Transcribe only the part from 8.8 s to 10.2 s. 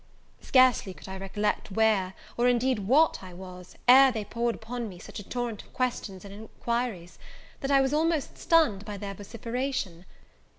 by their vociferation.